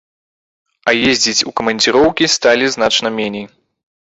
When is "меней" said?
3.19-3.45